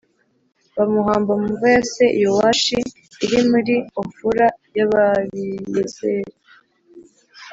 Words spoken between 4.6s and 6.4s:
y Ababiyezeri